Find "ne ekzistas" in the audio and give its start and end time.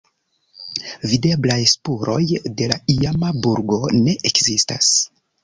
4.01-4.91